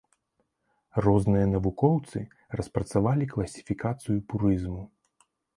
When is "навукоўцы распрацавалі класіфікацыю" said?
1.51-4.17